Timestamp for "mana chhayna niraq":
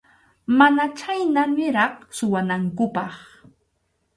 0.57-1.93